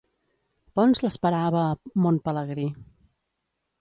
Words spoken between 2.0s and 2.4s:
Mont